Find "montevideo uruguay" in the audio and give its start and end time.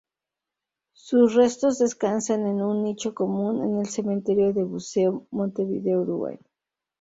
5.29-6.39